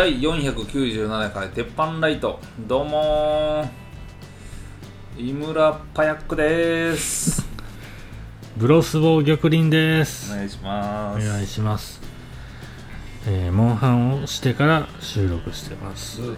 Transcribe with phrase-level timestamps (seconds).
[0.00, 7.46] 第497回鉄板ライトどうもー井村パヤックです
[8.56, 10.34] ブロスボウ玉林でおす。
[10.34, 12.00] 願いしますお願いします。
[13.28, 16.22] えー、モンハンをしてから収録してます。
[16.22, 16.36] うん、え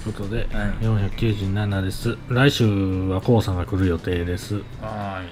[0.00, 0.70] ー、ということで、はい
[1.10, 2.16] 497です。
[2.30, 2.64] 来週
[3.10, 4.62] はコウさんが来る予定です。
[4.80, 5.22] は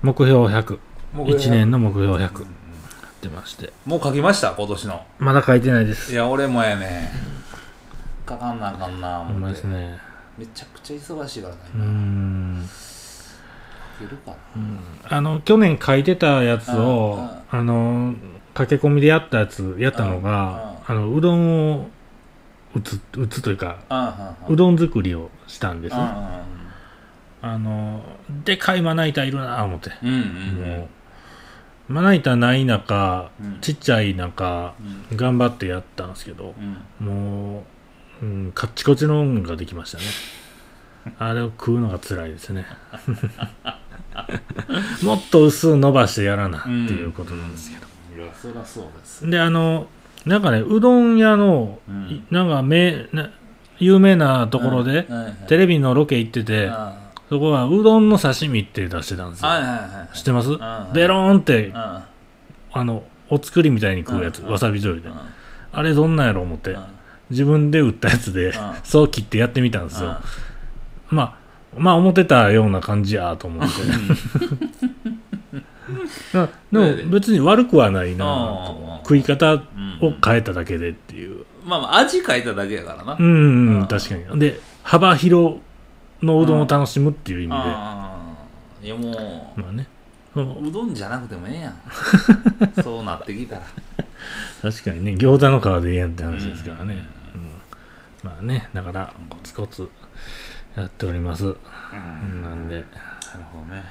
[0.00, 0.78] 目標100。
[1.12, 2.57] 目標1年の目標100。
[3.22, 3.66] やってまして。
[3.66, 4.52] いもう書きました？
[4.52, 6.12] 今年のまだ書いてないです。
[6.12, 7.10] いや俺もやね
[8.28, 9.98] 書かんなあかんなほんま思ってですね。
[10.36, 12.68] めちゃくちゃ忙しいからねうーん。
[14.00, 18.14] 書けるかなあの、去年書いてたやつをうんうん、あの、
[18.54, 21.88] 駆け込みでやったやつ、やったのが、あの、うどんを
[22.76, 26.00] 打つ、打つというか、あうどん作りをしたんですね。
[26.00, 26.44] あ
[27.42, 28.02] あの、
[28.44, 29.90] でかいまな板いるなぁ思って。
[30.02, 30.22] うんうんうん
[30.68, 30.88] もう、
[31.88, 33.60] まな板ない中、うん。
[33.60, 34.74] ちっちゃい中、
[35.10, 35.16] うん。
[35.16, 36.54] 頑張ってやったんですけど、
[37.00, 37.06] うん。
[37.06, 37.64] も
[38.22, 40.04] う、うん、カッチコチの音ができましたね。
[41.18, 42.66] あれを食うのが辛いですね。
[45.02, 47.86] もっと薄伸ばしてやらなっていうことなんですけど。
[48.22, 49.30] いやそりゃそうです。
[49.30, 49.86] で、あの、
[50.26, 51.78] なんかね、うどん屋の、
[52.30, 53.30] なんかめ、な
[53.78, 55.06] 有名なところで、
[55.46, 59.48] テレビのロケ行ってて、あそこはうどんの刺身って出してたんですよ。
[59.48, 60.48] はいはいはい知ってます？
[60.50, 60.58] ん。
[60.94, 62.06] ベローンって、あ
[62.72, 64.50] あの、お作りみたいに食うやつ、うん。
[64.50, 65.18] わさび醤油で。
[65.72, 66.76] ああれどんなんやろ思って、
[67.30, 68.52] 自分で売ったやつで、ん。
[68.84, 70.16] そう切ってやってみたんですよ。
[71.10, 71.34] まあ、
[71.76, 73.74] まあ思ってたような感じやと思って。
[76.32, 79.58] な でも別に悪くはないな食い方をう
[80.10, 81.44] ん変えただけでっていう。
[81.64, 83.16] まあまあ味変えただけやからな。
[83.18, 83.86] うん、うんうん。
[83.86, 84.40] 確かに。
[84.40, 85.58] で、幅広
[86.22, 87.54] のうどんを楽しむっていう意味で。
[87.56, 88.20] あ
[88.82, 89.86] あいやもまあね。
[90.34, 92.82] ううどんじゃなくてもええやん。
[92.82, 93.62] そうなってきたら。
[94.62, 96.94] 確かにね、餃子の皮でええやんって話ですからね。
[97.34, 97.50] うん。
[98.22, 99.88] まあね、だから、コツコツ
[100.76, 101.44] やっております。
[101.44, 102.84] なんで、なる
[103.52, 103.82] ほどね。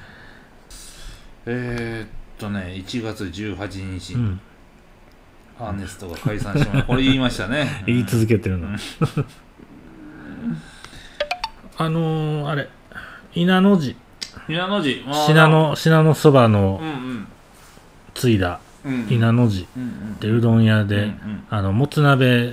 [1.50, 2.08] えー、っ
[2.38, 4.40] とね1月18日、うん、
[5.58, 6.82] アーネストが解散しました。
[6.84, 7.84] これ言いましたね。
[7.86, 8.68] 言い続けてるの。
[11.80, 12.68] あのー、あれ、
[13.34, 13.96] 稲の字、
[14.48, 15.04] 稲の字。
[15.26, 17.28] 信濃、信濃そばのうんうん。
[18.14, 18.58] 継いだ。
[18.84, 19.68] うん稲の字。
[19.76, 21.44] うんうどん屋で、うんうん。
[21.48, 22.52] あの、もつ鍋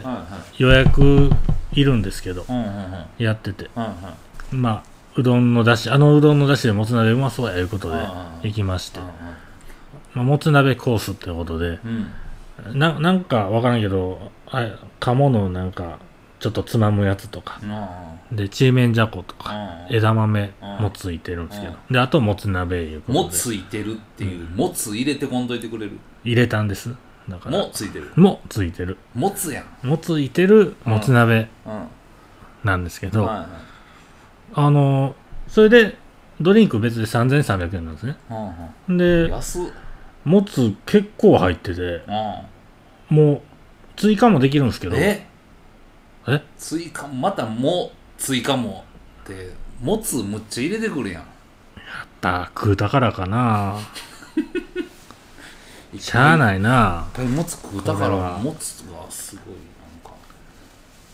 [0.59, 1.31] 予約
[1.73, 2.45] いるんですけど、
[3.17, 3.95] やってて、は
[4.51, 4.83] いまあ、
[5.15, 7.97] うどんのだし、あのうどんのだしでもつ鍋うまそうやいうことで
[8.43, 9.05] 行きまして、うん
[10.13, 12.77] まあ、もつ鍋コースってことで、うん。
[12.77, 15.97] ななんかわからんけど、あれ鴨のなんか、
[16.39, 20.83] ちょっとつまむやつとか、あで、ちりめんじゃことか、あ枝豆うん。
[20.83, 21.73] もついてるんですけど。
[21.73, 25.97] う、で、あともつ鍋いうことで、もついてるっていう、もつ入れてこんといてくれる？
[26.23, 26.93] 入れたんです。
[27.29, 28.11] だから、もついてる？
[28.15, 28.97] もついてる。
[29.13, 29.87] もつやん。
[29.87, 31.87] もついてるもつ鍋うん。
[32.63, 33.47] なんですけど、あ
[34.55, 35.15] の、
[35.47, 35.97] それで、
[36.41, 38.17] ドリンク別で3300円なんですね。
[38.89, 39.31] で、
[40.25, 43.15] もつ結構入ってて、うん。
[43.15, 43.41] もう、
[43.95, 45.25] 追加もできるんですけど、え？
[46.27, 46.41] え？
[46.57, 48.83] 追加もまたも追加も
[49.23, 51.23] ってもつむっちゃ入れてくるやん。
[52.21, 53.77] だ食うたからかな。
[55.97, 56.53] しゃあいな。
[56.55, 59.63] いなもつ食うたからもつがすごいなん
[60.03, 60.11] か。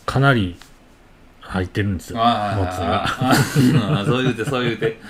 [0.06, 0.56] かなり
[1.40, 2.24] 入ってるんですよ、も
[2.66, 3.06] つが。
[4.04, 5.00] そう言うてそう言うて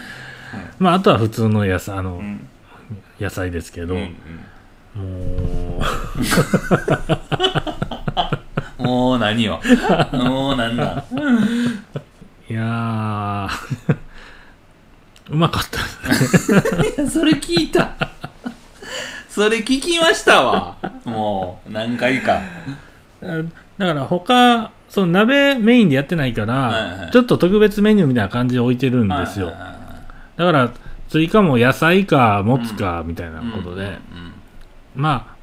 [0.79, 2.49] まあ、あとは普通の野菜、あの、うん。
[3.21, 4.09] 野菜ですけど、うんも
[4.97, 5.01] うん。
[5.01, 5.83] もう
[9.19, 9.61] 何よ。
[10.13, 11.05] もう何だ。
[11.13, 13.97] う、いやー、
[15.31, 16.09] うまかった。
[16.09, 16.63] ですね。
[16.99, 17.97] いやそれ聞いた。
[19.29, 20.77] それ聞きましたわ。
[21.05, 22.41] もう何回か。
[23.23, 27.11] だから他、その鍋メインでやってないから、はいはい。
[27.13, 29.47] ちょっと特別メニューみたいな感じで置いてるんですよ。
[29.47, 29.79] はいはいはい。
[30.37, 30.71] だから、
[31.09, 33.99] 追加も野菜か、もつか、みたいなことで、うんうん。
[34.95, 35.37] まあ、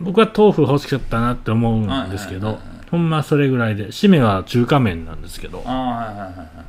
[0.00, 6.68] 僕は豆腐欲しかったなって思うんですけどはいはいはいはい、ほんまそれぐらいで、締めは中華麺なんですけど、ああはいはいはいはい。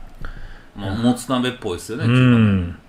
[0.79, 2.79] もうもつ鍋っぽいですよねうん。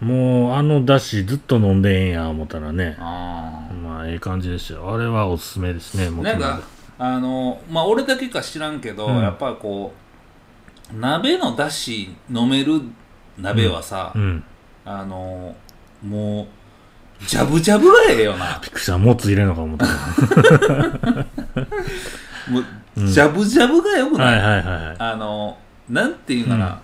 [0.00, 4.94] もう、あのだしずっと飲んでええんや、思ったらね、あまあ、ええ感じでしたよ。
[4.94, 6.44] あれはおすすめですね、もつ鍋。
[6.44, 6.66] あなんか
[6.98, 9.18] あのまあ俺だけか知らんけど、うん。
[9.20, 9.92] やっぱりこ
[10.94, 12.80] う鍋のだし飲める
[13.38, 14.44] 鍋はさ、うん。
[14.84, 15.54] あの
[16.02, 16.46] もう
[17.26, 18.58] ジャブジャブがええよな。
[18.62, 19.86] びっくりした、もつ入れるのか思った。
[22.50, 22.64] もう、
[22.96, 24.96] うんジャブジャブがよくない、はいはいはいはい。
[24.98, 25.58] あの
[25.90, 26.80] なんていうかな、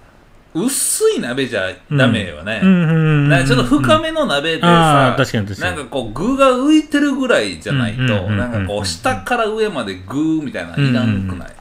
[0.54, 5.76] 薄い鍋じゃダメよね、うんうんうんなんかちょっと深めの鍋でさあー、確かに確かに。
[5.76, 11.52] なんかこう具が浮いてるぐらいじゃないと、うんうんうんうんなんかこう下から上まで具みたいなのいらんくない、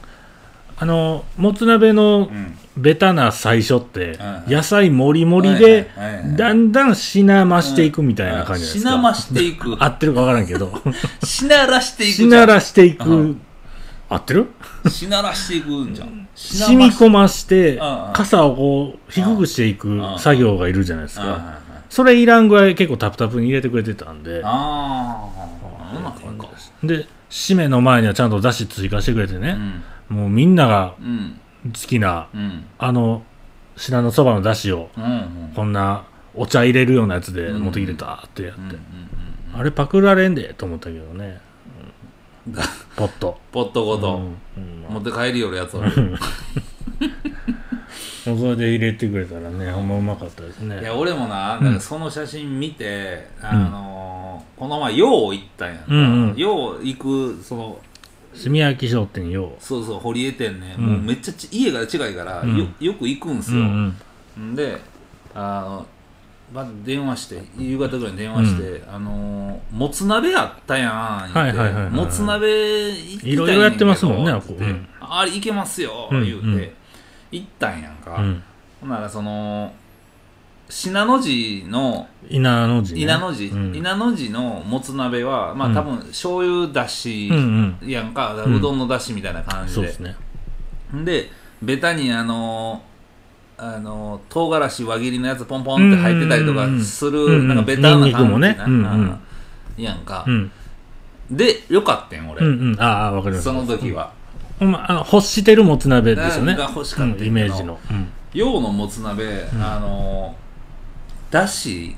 [0.76, 4.52] あのもつ鍋のうんベタな最初ってうん。
[4.52, 5.90] 野菜もりもりで
[6.36, 8.80] だんだんしなましていくみたいな感じですか？
[8.80, 9.76] しなましていく。
[9.82, 10.72] 合ってるか分からんけど。
[11.24, 13.40] しならしていくしならしていうくん。
[14.08, 14.46] 合ってる？
[14.88, 16.26] しならしていくんじゃん。
[16.34, 17.78] 染み込まして
[18.14, 20.16] 傘をこう低くしていくん。
[20.18, 21.60] 作業がいるじゃないですか。
[21.90, 24.40] それいらんぐらい結構タプタプに入れてくれてたんで。
[24.44, 25.46] ああ
[25.94, 26.46] そうなんか
[26.82, 29.56] で締めの前にはちゃんとだし追加してくれてね。
[30.10, 30.16] うん。
[30.16, 31.38] もうみんながうん。
[31.38, 32.64] 好きなうん。
[32.78, 33.22] あの
[33.76, 35.52] 品のそばのだしをうんうん。
[35.54, 36.04] こんな
[36.34, 37.62] お茶入れるようなやつでうん。
[37.62, 38.80] 持ってきてたってやって、うんうんうん
[39.54, 41.38] あれパクられんでと思ったけどね、
[42.46, 42.54] うん
[42.96, 43.38] ポット。
[43.52, 44.18] ポットごと。
[44.88, 45.82] 持って帰りよるやつを。
[45.82, 46.18] もう
[48.38, 50.80] それで入れてくれたらねほんまうまかったですね。
[50.80, 51.74] いや俺もなうんなん。
[51.74, 56.36] かその写真見て、あのーこの前よう行ったんやんか、うんうん。
[56.36, 57.78] よう行くその
[58.32, 59.52] 炭焼き商店よ。
[59.58, 60.86] そうそう堀江店ね、うん。
[60.86, 62.56] もうめっちゃち家が近いから、うん。
[62.56, 63.96] よよく行くんすうよ、ん
[64.38, 64.54] ん。
[64.54, 64.78] で
[65.34, 65.86] あの
[66.52, 71.58] まず電話して夕方ぐらいに電話して、あのーもつ鍋あったやん言って。
[71.58, 74.86] はいはいはいはいもつ鍋行きたいいろいろやってますもんねあこうん。
[75.00, 76.70] あれ行けますよ、うん言うて、うん
[77.32, 78.42] 行ったんやんか、うん。
[78.82, 79.72] ほんならその
[80.72, 83.76] 信濃路の稲の字、ね、稲の字、うん。
[83.76, 85.74] 稲の字のもつ鍋はまあうん。
[85.74, 87.88] 多分醤油だしうんうん。
[87.90, 88.54] やんか、ん。
[88.56, 89.74] うどんのだしみたいな感じで。
[89.74, 90.16] そうですね。
[91.04, 91.28] で
[91.60, 92.82] ベタにあの
[93.58, 97.48] あの唐辛子輪切りのやつポンポンって入ってたりとかする、うんうんうん。
[97.48, 98.54] なんかベタな感じね。
[98.54, 98.72] なうん。
[99.76, 99.82] うん。
[99.82, 100.50] やんか、うん。
[101.30, 102.80] でよかったん俺、うんうん。
[102.80, 104.10] ああわかりますその時は、
[104.58, 106.54] ほんまあの欲してるもつ鍋ですよね。
[106.56, 108.08] が欲しかったイメージの、うん。
[108.32, 109.62] 洋のもつ鍋、ん。
[109.62, 110.34] あの
[111.32, 111.96] だし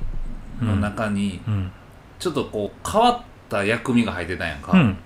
[0.62, 1.70] の中にうん
[2.18, 4.96] ちょっとこう変わった薬味が入ってたんやんか、ううん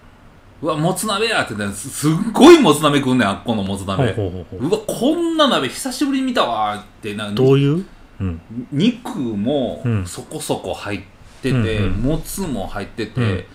[0.61, 4.13] わもつ鍋やって言ってすすっごいもつ鍋食うねんあっこのもつ鍋。
[4.13, 7.85] ほうわこんな鍋久しぶりに見たわーってなどういう？
[8.21, 8.41] うん。
[8.73, 10.07] 肉もうん。
[10.07, 11.01] そこそこ入っ
[11.43, 13.47] てて、うんうんもつも入ってて、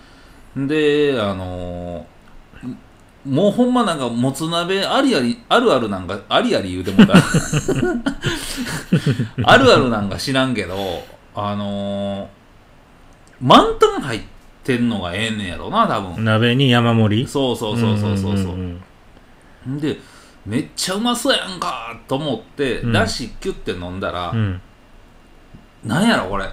[0.56, 2.04] であのー
[3.26, 7.14] もうほんまなんかもつ鍋ありありあるあるなんかありあり言うてもうた。
[9.44, 10.74] あるあるなんか知らんけど
[11.34, 12.28] あのー
[13.40, 14.20] 満タン入っ
[14.62, 17.28] てんのがええねんやろな多分、鍋に山盛り？
[17.28, 18.80] そうそうそうそうそうそう,、ん
[19.68, 19.98] んで
[20.46, 22.92] めっちゃうまそうやんかと思って、うん。
[22.92, 24.60] だしキュッて飲んだら、うんうん。
[25.84, 26.46] なんやろこれ。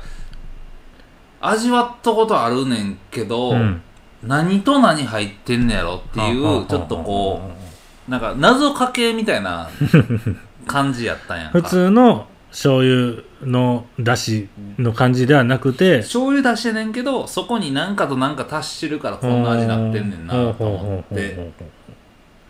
[1.39, 3.81] 味わったことあるねんけど、うん
[4.23, 7.41] 何と何入ってんねやろっていうちょっとこ
[8.07, 9.69] うなんか謎かけみたいな
[10.67, 11.61] 感じやったんやんか。
[11.61, 21.51] 普通の醤油のだしの感じではなくて醤油出してんねんけどそこに何かと何か足してるからこんな味になってんねんなと思って。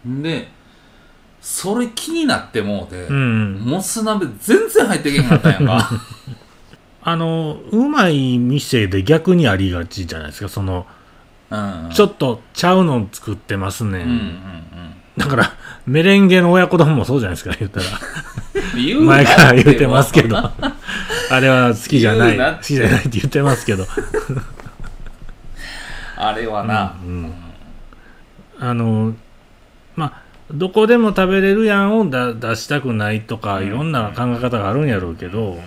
[0.06, 0.50] で
[1.39, 3.56] それ気になってもうて、うん。
[3.56, 5.89] もつ鍋全然入ってけへんかったんやんか。
[7.03, 10.50] あのうまい店で逆にありがちじゃないですか。
[10.50, 10.85] その
[11.51, 14.63] うんちょっとちゃうの作ってますね、うんうんうん。
[15.18, 15.53] だから
[15.86, 17.86] メレンゲの親子丼もそうじゃないですか言ったら。
[18.74, 20.42] 前から言ってますけど。
[20.42, 20.51] も
[21.30, 22.38] あれは好きじゃない。
[22.38, 23.86] 好きじゃないって言ってますけど。
[26.15, 27.34] あれはな、うん
[28.60, 29.15] あの
[29.96, 30.22] まあ
[30.53, 35.58] どこでも食べれるやんをだ出したくないとか、うんいろんな考え方があるんやろうけど、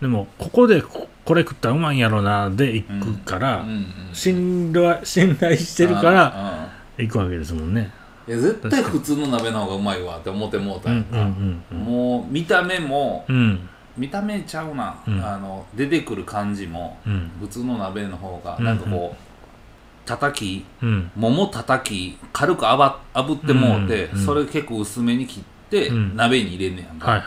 [0.00, 7.90] でもここでここれ食ったらうまいんやろなで行くから、うんうん信頼信頼してるからら行くわけですもんね。
[8.28, 11.62] いや絶対普通の鍋の方がうまいわって思ってもうたうんんやうん。
[11.68, 13.24] か、もう見た目も
[13.96, 15.24] 見た目ちゃうな、うん。
[15.24, 17.30] あの出てくる感じもうん。
[17.40, 21.10] 普通の鍋の方がうんなんかこう叩きうん。
[21.16, 26.16] 桃叩き軽くあば炙ってもうて、それ結構薄めに切って、うん。
[26.16, 27.22] 鍋に入れんねやんか、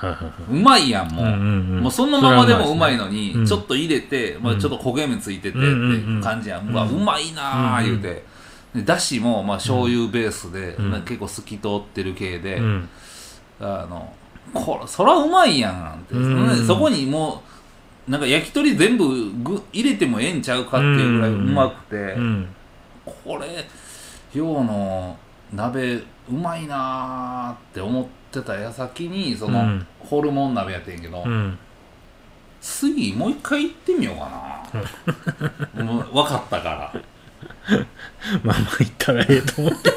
[0.50, 1.80] うまいやんもう、うんうんうん。
[1.82, 3.40] もうそのままでもうまいのに、ね。
[3.40, 3.46] うん。
[3.46, 8.24] ちょっと入れて、まあ、ちょっと焦げ目ついててってうんうんうん感じやん、ううんわうまいなーうんうん言うて、
[8.76, 10.92] でだしもまあ醤油ベースで、うん。
[11.04, 12.58] 結構透き通ってる系で、い。
[12.58, 12.90] うん。
[13.60, 14.14] あの
[14.54, 17.44] これそらうまいやんって、うんそこにも
[18.08, 22.48] うなんか焼き鳥全部具入れてもええんちゃうかっていうぐらいうまくて、うん
[23.06, 23.66] これ
[24.34, 25.18] 洋の
[25.54, 29.88] 鍋うまいなーって思ってた矢先にその、うん。
[30.00, 31.58] ホルモン鍋やってんけど、うん。
[32.62, 34.64] 次もう一回行ってみようか
[35.78, 35.84] な。
[35.84, 36.94] もう分かったから。
[38.44, 39.90] まあまあ行ったらええと思って。
[39.90, 39.96] も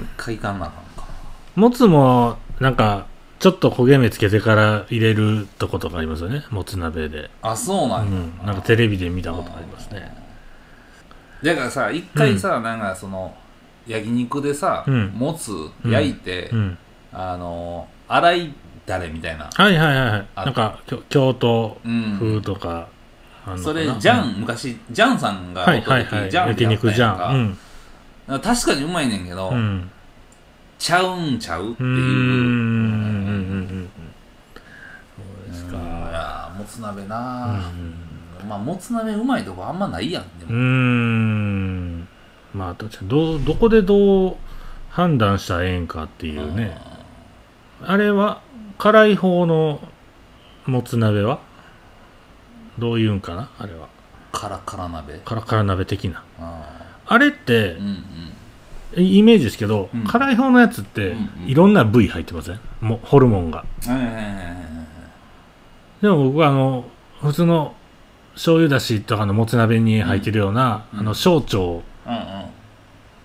[0.00, 1.06] う一回行かんなあかんか。
[1.54, 3.06] もつもなんか
[3.38, 6.44] ちょっと焦げ目つけてから入れるとことかありますよね。
[6.50, 10.25] もつ鍋で、あそううなんや、ん、なんかテレビで見たことありますね
[11.42, 13.34] だからさ一回さ、なんかその
[13.86, 15.06] 焼肉でさ、うん。
[15.14, 15.50] もつ
[15.86, 16.78] 焼いて、うん。
[17.12, 20.26] あの洗いだれみたいな、はいはいはいはい。
[20.34, 20.78] あなんか
[21.08, 22.16] 京都うん。
[22.18, 22.88] 風とか
[23.62, 27.34] そな、れジャン、昔ジャンさんがはいおった時、はいはいジャン焼肉ジャン。
[27.34, 27.50] うん。
[28.28, 29.90] だから確かにうまいねんけど、うん。
[30.78, 31.88] ちゃうんちゃうっていう。
[31.88, 33.88] うーんうんうんうん
[35.16, 37.94] そうですいかもつ鍋うな、ん
[38.48, 42.08] まあもつ鍋うまいとこあんまないやんでうーも、ん。
[42.54, 44.36] まあどどどこでどう
[44.90, 46.78] 判断したらええんかっていうね。
[47.82, 48.40] あれは
[48.78, 49.80] 辛い方の
[50.64, 51.40] もつ鍋は？
[52.78, 53.88] どういうんかなあれは。
[54.32, 55.20] カラカラ鍋。
[55.24, 56.22] 辛辛鍋的な。
[56.38, 58.32] ああれってーうんうん
[58.98, 61.48] イメージですけど、うん辛い方のやつってうんうん。
[61.48, 62.60] いろんな部位入ってません？
[62.80, 63.58] もホルモンが。
[63.58, 64.26] はいはいはいはい。
[66.00, 66.84] でも僕はあの
[67.20, 67.74] 普通の
[68.36, 71.00] 醤油だしとかのもつ鍋に入ってるような、うん。
[71.00, 72.50] あの小腸はい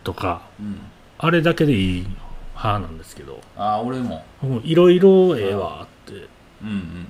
[0.03, 0.65] とかうん。
[0.65, 0.80] うんうん。
[1.20, 2.08] あれだけでいい
[2.56, 3.39] 派なんですけど。
[3.56, 4.24] あー俺も。
[4.63, 6.27] いろいろええわって。
[6.63, 7.08] うんうん。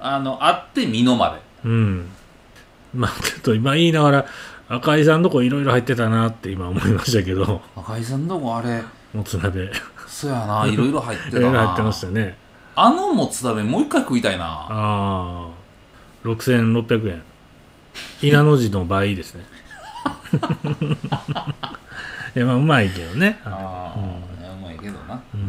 [0.00, 1.68] あのあって身のまで。
[1.68, 2.08] うん。
[2.94, 4.26] まあちょっと今言いながら
[4.68, 7.60] 赤井さんのとこいろいろ入ってたなって今思いましたけど。
[7.76, 8.82] 赤井さんとこあれ。
[9.12, 9.66] もつ鍋。
[9.66, 9.68] い
[10.06, 12.36] そやないろいろ入ってたろいろな入ってましたね。
[12.74, 14.44] あのもつ鍋もう一回食いたいな。
[14.44, 15.48] ああ
[16.24, 17.22] 6600円
[18.22, 19.44] 稲の字の倍ですね。
[22.34, 23.40] いやまあうまいけどね。
[23.44, 24.04] ああ、うん。
[24.04, 25.20] うまいけどな。
[25.34, 25.46] うんうん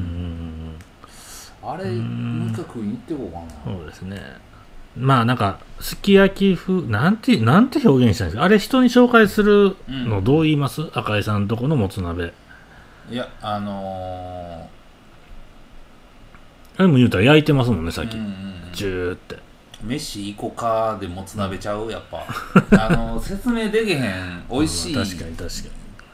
[1.64, 1.72] うん。
[1.72, 3.78] あれんもう一回食いに行ってこうかな。
[3.78, 4.22] そうですね。
[4.98, 8.44] まあなんかすき焼き風なんてなんて表現したんですか？
[8.44, 12.34] あれ人に紹介するのどう言います、赤井さんとこのもつ鍋。
[13.10, 14.70] いやあの
[16.78, 18.54] あれも言うたら焼いてますもんねさっー、き、うんうん。
[18.74, 19.38] ジューって
[19.86, 21.92] 飯行こかでもつ鍋ちゃう？
[21.92, 22.26] やっぱ。
[22.88, 25.54] あの説明できへん美味しいまあ確かに確か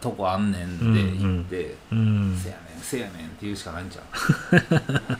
[0.01, 2.37] とこあんねんって言って、にうん。
[2.41, 4.05] せやねんせやねんって言うしかないんちゃう？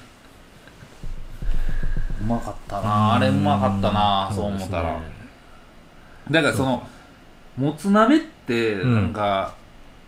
[2.22, 5.00] うまかったなあれうまかったなそう思ったら、ね。
[6.32, 6.88] だからその
[7.58, 8.96] もつ鍋ってうん。
[8.96, 9.54] なんか、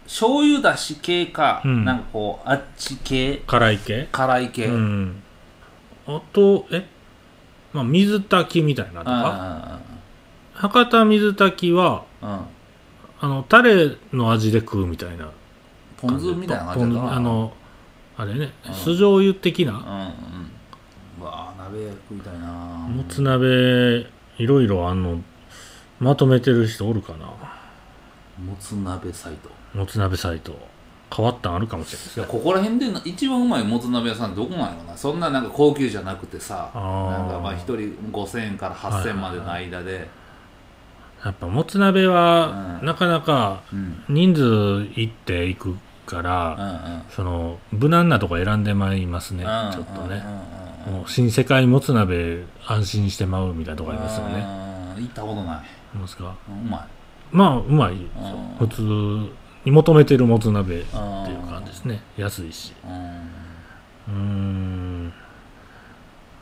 [0.06, 1.86] 醤油だし系か、うん。
[1.86, 3.44] なんかこうあっち系？
[3.46, 4.08] 辛い系？
[4.12, 5.24] 辛い系、うん。
[6.08, 6.86] あとえ？
[7.74, 9.12] まあ水炊きみたいなとか。
[9.12, 9.80] あ
[10.54, 12.30] 博多水炊きはうん。
[12.30, 12.40] うん
[13.24, 15.30] あのタレの味で食うみたいな
[15.96, 17.14] ポン酢みたいな感じだな。
[17.14, 17.54] あの
[18.18, 18.74] あれねうん。
[18.74, 19.74] 酢醤油的な。
[19.74, 21.22] うんうん。
[21.22, 22.48] うわあ鍋食いたいな。
[22.48, 24.08] もつ鍋
[24.40, 25.22] いろいろあんの
[26.00, 27.28] まとめてる人おるかな。
[28.44, 29.52] もつ鍋サイト。
[29.78, 30.58] もつ鍋サイト
[31.14, 32.24] 変わったんあるかもしれないですよ。
[32.24, 34.98] いやここら辺でな一番うまいもつ鍋屋さんどこなんやろな。
[34.98, 40.08] そんななんか高級じゃなくてさなんかまあ一人5000円から8000円までの間で、
[41.24, 42.86] やっぱもつ鍋はうん。
[42.88, 44.04] なかなかうん。
[44.10, 44.42] 人数
[44.96, 45.76] 行っていく
[46.06, 46.56] から、
[46.88, 47.02] うんうん。
[47.10, 50.12] その無難なとこ選んでまいりますね、うんちょっとね、うん。
[50.12, 54.44] うんうんもう新世界もつ鍋安心してまうみたいなとこありますよね。
[54.98, 55.46] うん行ったことない。
[55.58, 55.64] あ
[55.94, 56.36] りますか？
[56.50, 56.82] うんうまい。
[57.32, 58.68] まあうまいうん。
[58.68, 59.32] 普通
[59.66, 61.04] に求めてるもつ鍋っていう
[61.42, 62.02] うん感じですね。
[62.18, 62.74] 安いし。
[62.84, 62.92] うん。
[62.94, 65.14] うーん。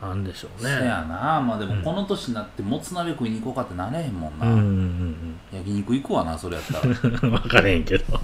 [0.00, 0.70] なんでしょうね。
[0.70, 1.40] せやな。
[1.40, 1.78] まあでうん。
[1.78, 4.52] もこの年になってもつ鍋食いに行こうかってなれへんもんな、うん。
[4.52, 6.80] うんうん焼肉行くわなそれやったら。
[6.82, 6.88] う
[7.28, 8.04] ん分かれへんけど。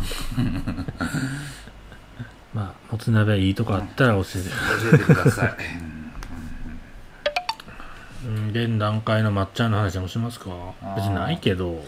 [2.54, 5.54] まあもつ鍋いいとこあったら教えて教えてください。
[8.26, 8.48] うん。
[8.50, 10.46] 現段階の抹茶の話もしますか。
[10.96, 11.84] 別にないけど。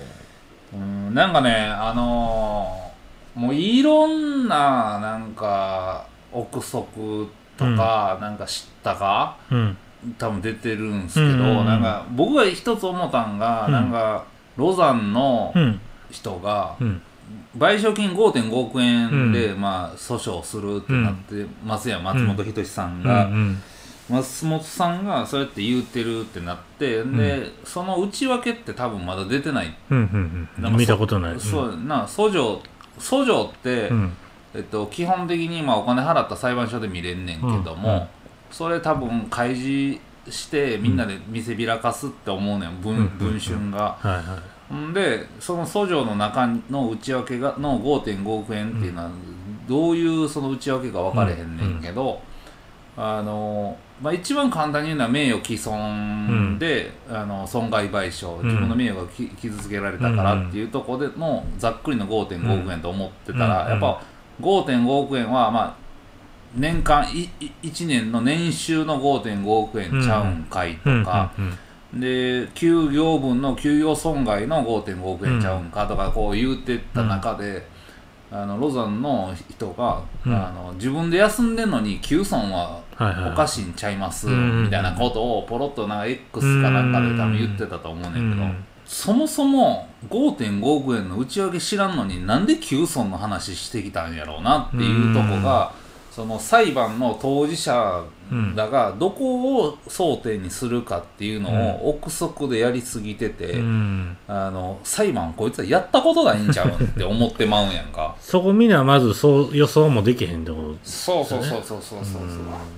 [0.75, 1.15] うん。
[1.15, 2.88] なんかねあのー
[3.35, 9.77] もういろんななんか憶測とか、なんか知ったかうん。
[10.17, 11.67] 多分出てるんですけど、うんうんうん。
[11.67, 13.73] なんか僕が一つ思ったんが、うん。
[13.73, 14.25] なんか
[14.57, 15.81] ロザンのうん。
[16.11, 17.03] 人がうん。
[17.59, 23.63] 賠償金5.5億円で、まあ訴訟するってなってますやん松本人志さんうんが、うん。
[24.09, 29.77] 松本さんがそうやって言うてるってなって、でその内訳って多分まだ出てない。
[29.91, 30.77] うんうんうん。
[30.77, 31.41] 見たことない。
[31.41, 32.63] そうな訴状
[32.99, 34.13] 訴状って、うん。
[34.55, 37.97] えっと、基本的にまあお金払った裁判所で見れんねんけども、うん。
[37.97, 38.09] うん
[38.51, 40.01] それ多分開示
[40.31, 43.19] してみんなで見せびらかすって思うねん文,、うん。
[43.19, 43.99] 文春が。
[44.01, 44.39] はいは
[44.71, 44.75] い。
[44.75, 49.11] んでその訴状の中の内訳がの5.5億円っていうのは、
[49.67, 52.21] どういうその内訳か分かれへんねんけど、
[53.01, 63.71] あのまあ、一番簡単に言うのは名誉毀損で、あの損害賠償自分の名誉がき傷つけられたからっていうところでのざっくりの5.5億円と思ってたら、うん。
[63.71, 64.03] やっぱ
[64.41, 65.77] 5.5億円はまあ
[66.55, 71.05] 年間いい1年の年収の5.5億円ちゃうんかいとうん。
[71.05, 71.33] か、
[71.93, 72.01] うん。
[72.01, 77.67] で給業分の給与損害の5.5億円ちゃうんかとかこう言うてった中で、
[78.31, 80.35] あのロザンの人が、うん。
[80.35, 84.65] あの自分で休んでんのに給損はおかしいんちゃいます、うん。
[84.65, 88.65] みたいなことをポロッとなんか X かなんかで多分言ってたと思うねんけど、うん。
[88.85, 95.73] そもそも5.5億円の内訳知らんのになんで給損の話してきたんやろうなっていうとこが、
[96.11, 98.05] その裁判の当事者
[98.55, 104.17] らがどこを争点にするかっていうのを憶測でやりすぎてて、うん。
[104.27, 108.15] あの裁判こいつはやったことないんちゃうんって思ってまうんやんか。
[108.21, 112.29] そこみんなまずそう予想もできへんってことそうそうそうそうそうそうそう、うん。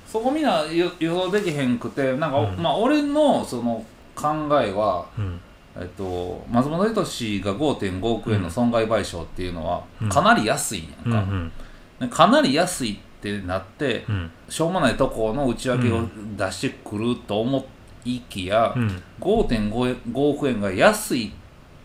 [0.07, 2.63] そこみんな予予想できへんくてなんか、うん。
[2.63, 3.85] まあ俺のその
[4.15, 4.29] 考
[4.61, 5.41] えはうん。
[5.77, 10.09] えっと、松本人志が5.5億円の損害賠償っていうのはうん。
[10.09, 11.53] かなり安いんうんやん。
[12.01, 13.10] か、でかなり安いって
[13.43, 14.31] なってうん。
[14.49, 16.03] しょうもないとこの内訳を
[16.37, 17.67] 出してくると思
[18.05, 19.03] いきや、うん。
[19.21, 21.31] 5.5億円が安いっ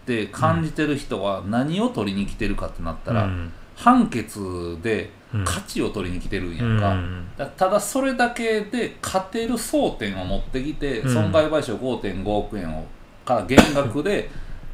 [0.05, 3.51] て感じてる人は何を取りに来てるかってなったら、うん。
[3.75, 5.43] 判決でうん。
[5.43, 7.27] 価値を取りに来てるんやうんんか、ん。
[7.37, 11.13] だただそれだけで勝てる争点を持ってきて、うん。
[11.13, 12.85] 損害賠償5.5億円を
[13.25, 14.29] から減額で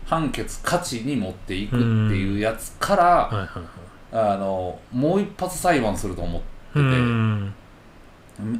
[0.06, 3.64] 判決価値に持っていくっていうやつから、はいはいはい
[4.12, 7.54] あのもう一発裁判すると思ってて、うん。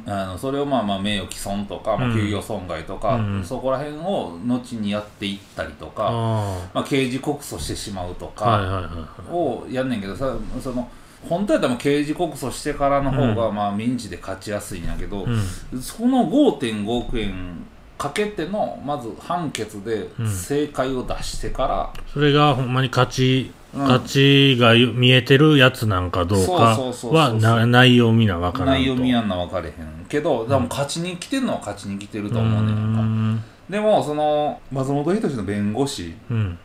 [0.06, 2.14] あのそれをまあまあ名誉毀損とか、まあ、うん。
[2.14, 3.44] 給与損害とか、うん。
[3.44, 8.88] そこら辺を後にやっていったりとか、あまあ、刑事告訴してしまうとか、
[9.30, 10.88] をやんねんけどさその
[11.28, 15.82] 本当やったら刑事告訴してからの方がまあ民事で勝ちやすいんやけど、うん。
[15.82, 17.64] その5.5億円
[18.02, 23.80] かけてのまず判決で正解を出してから、それがほんまに勝ちうん。
[23.82, 28.80] 勝ちが見えてるやつなんかどうかはな内容見な分からんと。
[28.80, 33.00] 内容見やんな分かれへんけど、でも勝ちに来てるのは勝ちに来てると思うねんか。
[33.00, 33.42] ん。
[33.70, 36.14] でもその松本人志の弁護士。
[36.30, 36.58] うん。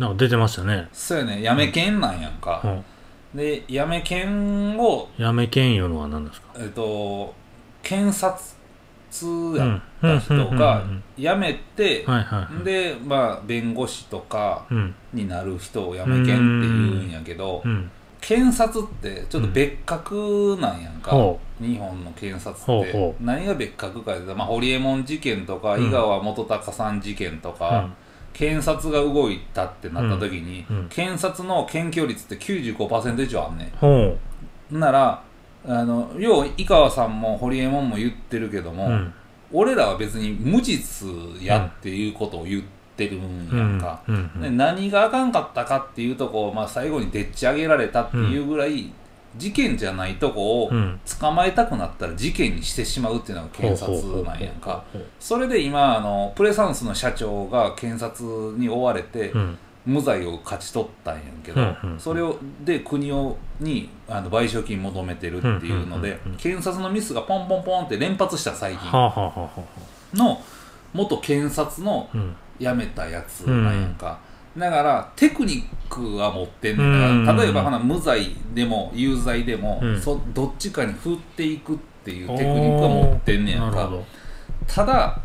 [0.00, 0.88] なんか出てましたね。
[0.92, 1.42] そうやね。
[1.42, 2.84] やめけんなんやんか、うん。
[3.36, 6.48] でやめけんをやめけんいうのは何ですか？
[6.58, 7.34] えっと
[7.84, 8.40] 検察
[9.12, 12.06] うやんった人がうん辞めて、
[12.64, 14.94] でまあ弁護士とかうん。
[15.12, 17.90] になる人を辞めけんって言うんやけど、うん
[18.20, 23.14] 検察ってちょっと別格なんやんか、ほ日本の検察って。
[23.20, 25.88] 何が別格かで、まあ、ホリエモン事件とか、うん。
[25.88, 27.94] 井川元隆さん事件とうか、ん。
[28.32, 30.88] 検察が動いたってなった時に、うんうん。
[30.88, 34.18] 検察の検挙率って95%以上あんねほん
[34.72, 35.22] なら
[35.66, 39.14] あの要は井川さんもホリエモンも言ってるけども、ううん。
[39.52, 41.08] 俺らは別に無実
[41.42, 42.62] やっていうことを言っ
[42.96, 48.92] てるんやんか、うんうんで何があかんかったかっていうとこを、まあ、最後にでっち上げられたっていうぐらい、
[49.36, 51.00] 事件じゃないとこをうん。
[51.18, 54.84] 捕まえたくなったら事件にしてしまうっていうのが検察なんやんか。
[55.18, 59.58] それで今あのプレサンスの社長が検察に追われて、うん
[59.88, 61.60] 無罪を勝ち取ったんやんけど、
[61.98, 68.90] それをで国をにあの賠償金求めてるっていうので、検察のミスがポンポンポンって連発した最近
[70.14, 70.40] の
[70.92, 74.18] 元検察のうん辞めたやつなんやんか、
[74.56, 80.00] だからテクニックは持ってんねんだから、うん例えばほな無罪でも有罪でも、うん。
[80.00, 83.90] そどっちかに振っていくっていうテクニックは持ってんねやんか。
[84.66, 85.20] ただ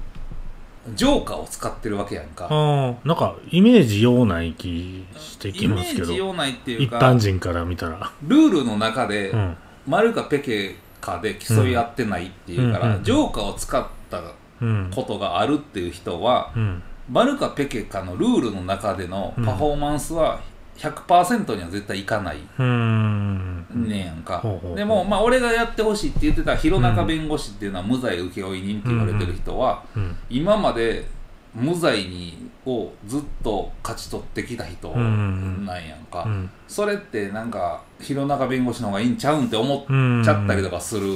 [0.96, 2.48] ジョーカーを使ってるわけやんか。
[2.50, 6.08] ああなんかイメージようない気してイきメーますけど。
[6.08, 8.12] ジ用ないっていう一か般人から見たら。
[8.28, 9.58] ルールの中で、うん。
[9.88, 14.22] 丸かペケかで競い合ってないっていうから、ジョーカーを使った
[14.62, 14.92] うん。
[14.94, 16.84] ことがあるっていう人は、うん。
[17.10, 20.40] 丸かペケかのルールの中でのパフォーマンスは
[20.78, 22.38] 100%には絶対いかない。
[22.60, 23.66] うん。
[23.88, 24.44] ねやんか、
[24.76, 30.16] でも、まあ、俺がやってほしいって言ってた弘中弁護士っていうのは無罪請負人って言われてる人は、うん。
[30.30, 31.06] 今まで
[31.54, 36.50] 無罪にをずっと勝ち取ってきた人なんやんか、うん。
[36.68, 41.08] それってなんか弘中弁護士の方がいいんちゃうんって思っうんちゃったりとかする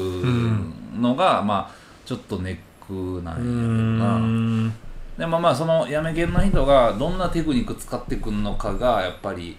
[1.00, 4.74] のが、まあちょっとネックなんやうけどな、ん
[5.18, 9.58] でもまあそのやめげんの人がどんなテクニック使ってくるのかがやっぱり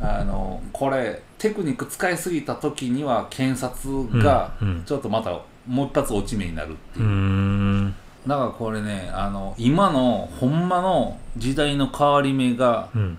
[0.00, 4.84] あのこれテクニック使いすぎた時には検察がうんうん。
[4.84, 7.04] ちょっとまたもう一発落ち目になるっていう。
[7.04, 7.94] う、ん。
[8.26, 13.18] だからこれねあの今のほんまの時代の変わり目がうん。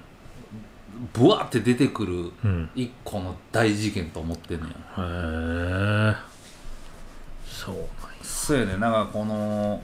[1.13, 2.69] ブワーって出てくるうん。
[2.75, 4.73] 一個の大事件と思ってんのよ。
[4.73, 6.15] へえ
[7.45, 7.87] そうなんや。
[8.23, 8.77] そうやね。
[8.77, 9.81] なんかこの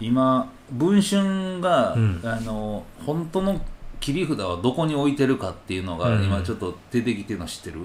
[0.00, 2.20] 今文春が、うん。
[2.24, 3.60] あの本当の
[4.00, 6.24] 切り札はどこに置いてるかっていうのが、うん。
[6.24, 7.80] 今ちょっと出てきてるの知ってる？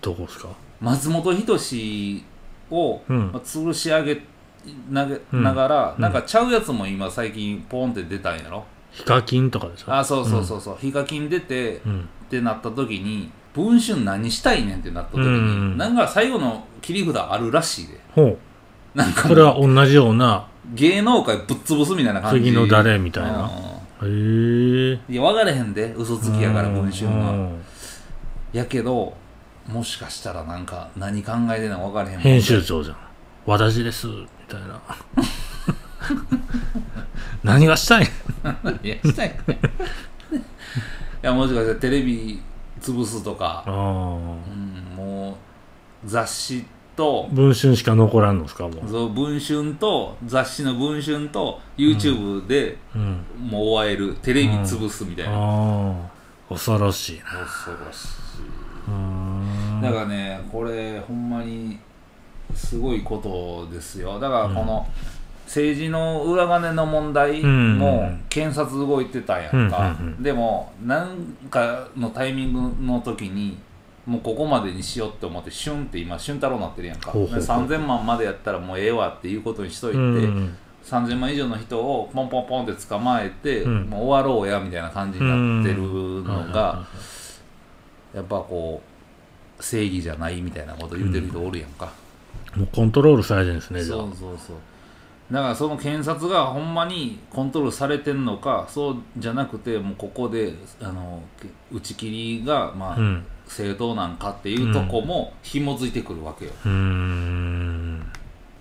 [0.00, 0.48] どこですか？
[0.80, 2.24] 松本人志
[2.70, 3.32] を、うん。
[3.32, 4.22] まあ吊るし上げ
[4.90, 5.42] なげうん。
[5.42, 6.02] ながら、うん。
[6.02, 9.92] なんかちゃうやつも今最近ポンって出たんやろ、ヒカキンとかでしょ？
[9.92, 12.08] あそうそうそうそう、ヒカキン出て、うん。
[12.26, 18.00] ってなった時に文春何したいねんってなった時に、うんなんか最後の切り札あるらしいで。
[18.14, 18.36] ほ
[18.94, 19.28] なんかう。
[19.28, 22.40] それは同じような芸能界ぶっ潰すみたいな感じ。
[22.40, 23.50] 次の誰みたいな。
[24.02, 24.08] うん。
[24.08, 25.00] へえ。
[25.08, 27.30] いや分かれへんで嘘つきやから文春は。
[27.30, 27.64] うん。
[28.52, 29.14] やけど
[29.66, 32.18] もしかしたらなんか何考えてんのか分からへん。
[32.18, 32.96] 編集長じゃん。
[33.46, 34.06] 私です。
[34.06, 34.80] みたいな。
[37.42, 38.04] 何がしたい
[38.82, 39.58] いやしたいね。
[41.22, 42.40] いやもしかしたらテレビ
[42.80, 43.74] 潰すとか、うん、
[44.96, 45.38] も
[46.04, 54.14] う雑誌と文春しか残らんのですかもう、そう文春と雑誌の文春と YouTube でうん、もう終える。
[54.22, 55.94] テレビ潰すみたいな、ああ
[56.48, 57.24] 恐ろしいな。
[57.44, 58.08] 恐ろし
[58.88, 59.78] うーん。
[59.80, 61.78] いだからねこれほんまに
[62.54, 64.18] すごいことですよ。
[64.20, 64.86] だからこの
[65.46, 67.78] 政治の裏金の問題うん。
[67.78, 70.22] も検察動いてたやんか、うんうんうん。
[70.22, 71.08] でも何
[71.50, 73.58] かのタイミングの時に
[74.06, 77.10] もうここまでにしようって思ってシュンって今俊太郎なってるやんか。
[77.10, 77.40] ほうほうほう。
[77.40, 80.56] で3000万までやったらもうええわっていうことにしといて、うん。
[80.84, 83.82] 3000万以上の人をポンポンポンって捕まえて、うん。
[83.84, 85.82] もう終わろうやみたいな感じになってる
[86.22, 86.86] のが、
[88.12, 88.82] うやっぱこ
[89.58, 91.90] う正義じゃないみたいなこと言ってる人おるやんか、
[92.54, 94.56] もうコントロールされてるんですねそうそうそう。
[95.32, 101.22] だからその検察がほんまにコントロールされてんのかそうじゃなくてもうここであの
[101.72, 108.02] 打ち切りがまあ、うん正当なんかっていうとこも紐づいてくるわけよ、うーん。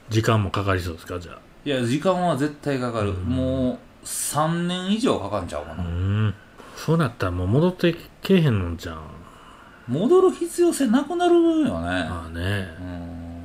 [0.09, 1.39] 時間もかかりそうですかじゃあ。
[1.65, 3.23] いや時間は絶対かかる、うん。
[3.23, 6.33] もう3年以上かかんちゃうかうな、ーん。
[6.75, 8.99] そうなったらもう戻ってけえへんのんじゃん。
[9.87, 12.67] 戻る必要性なくなるよね、まあね。
[12.79, 13.43] うん。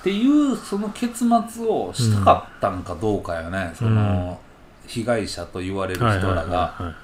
[0.00, 4.38] っていうその結末をしたかったんかどうかよね、その
[4.86, 6.94] 被害者と言われる人らが。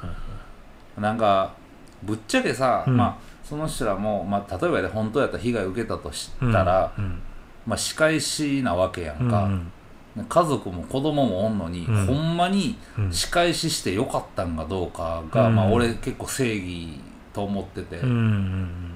[0.99, 1.53] なんか
[2.03, 2.97] ぶっちゃけさ、うん。
[2.97, 7.23] まあその人らも、まあ、例えばで本当やったら被害を受けたとしたら、うん
[7.67, 9.71] まあ、仕返しなわけやうんんか、うん
[10.29, 12.07] 家族も子供もおんのに、うん。
[12.07, 13.13] ほんまにうん。
[13.13, 15.57] 仕返ししてよかったんかどうかが、うん。
[15.57, 17.01] まあ、俺結構正義
[17.33, 18.91] と思ってて、うんうん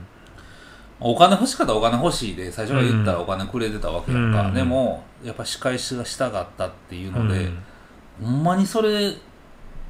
[1.00, 4.54] お金欲しかったらお金欲しいで最初から言ったらお金くれてたわけやんか、うん。
[4.54, 7.28] でもやっぱ仕返しがしたかったっていううん。
[7.28, 7.50] ので、
[8.22, 9.12] ほんまにそれ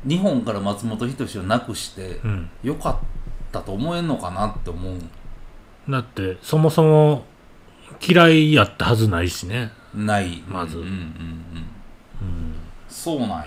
[0.06, 2.50] 日本から松本人志をなくしてうん。
[2.62, 3.17] よかった
[3.52, 4.98] と思えんのかなって思う。
[5.90, 7.24] だってそもそも
[8.06, 9.72] 嫌いやったはずないしね。
[9.94, 10.42] ない。
[10.46, 10.78] まず。
[10.78, 10.98] うんうんうんうん。
[10.98, 12.54] うん
[12.88, 13.46] そうなんよ。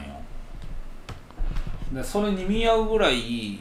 [1.94, 3.60] でそれに見合うぐらい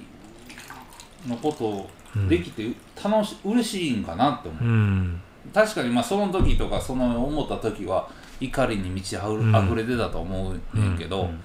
[1.26, 1.88] のこと
[2.28, 2.68] できて
[3.02, 5.20] 楽し嬉しいんかなって思う、うん。
[5.52, 8.08] 確かにまあその時とかその思った時は
[8.40, 11.42] 怒りに満ちあふ,、れてたと思うねんけど、うん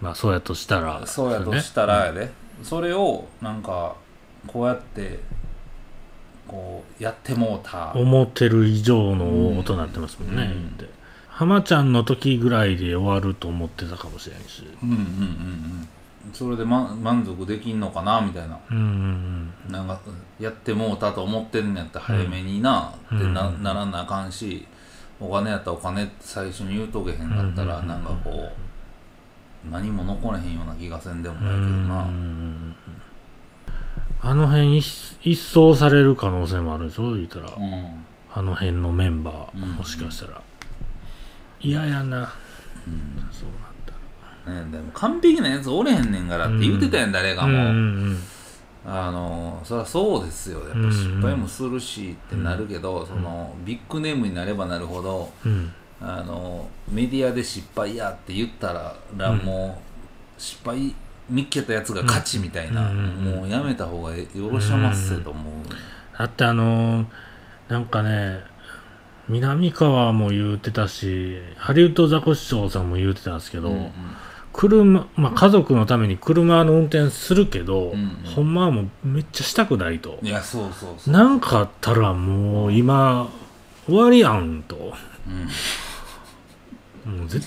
[0.00, 2.28] まあそうやとしたらそうやとしたらやで、
[2.60, 3.94] それをなんか
[4.46, 5.20] こうやって
[6.46, 7.92] こうやってもうた。
[7.94, 10.76] 思ってる以上の音になってますもんね、うん。
[10.76, 10.88] で
[11.28, 14.66] 浜ちゃんの時ぐらいで終わると思ってたかもしれんし。
[14.82, 15.88] うんうんうんうん。
[16.32, 18.58] それで、ま、満足できんのかなみたいな。
[18.70, 19.98] うんうんなんか
[20.38, 24.66] やってもうたと思ってんねやったら早めにな、うんってなうんならなあかんし
[25.20, 32.74] お金やったらお金って最初に言うとけへんかったら、うんなんかこう何も残れへんような気がせんでもうないけどな、ん
[34.22, 37.14] あの辺一一掃される可能性もあるでしょ？
[37.14, 38.04] 言ったら、うん
[38.34, 39.72] あの辺のメンバー、うん。
[39.72, 40.40] もしかしたら。
[41.60, 42.32] 嫌やな。
[42.86, 43.28] うん。
[43.30, 43.48] そう
[44.48, 47.60] なんだね、でも完璧なやつおれへんねんからって言ってたやん、誰かも、うんう
[48.12, 48.18] ん
[48.84, 50.60] あのそりゃそうですよ。
[50.60, 55.52] やっぱ失敗もするしってなるけど、そのビッグネームになればなるほどうん。
[55.52, 55.72] うん
[56.04, 59.80] あのメディアで失敗やって言ったら、うんも
[60.36, 60.92] う失敗
[61.32, 63.04] 見っけたやつが勝ちみたいな、うんうん
[63.40, 65.54] もうやめた方がよろしゃまっせと思う、
[66.18, 67.06] だってあのー
[67.68, 68.40] なんかね
[69.28, 73.92] 南川も言うてたしハリウッドザコシショウさんも言うてたんですけど、うんうん。
[74.52, 78.32] 車、まあ、家族のために車の運転するけど、うんうん。
[78.34, 80.18] ほんまはもうめっちゃしたくないと。
[80.22, 83.30] いやそうそうそう、なんかあったらもう今
[83.86, 84.92] 終わりやんと。
[87.06, 87.20] うん。
[87.20, 87.40] もうぜ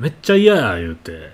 [0.00, 1.30] めっちゃ嫌や言うて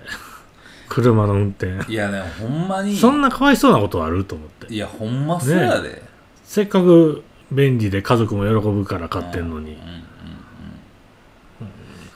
[0.89, 1.91] 車の運転。
[1.91, 2.95] いやねほんまに。
[2.95, 4.73] そんなかわいそうなことあると思って。
[4.73, 6.03] いやほんまそうやで、
[6.43, 9.73] せっかく便利で家族も喜ぶから買ってんのに。
[9.73, 10.03] うんうんうん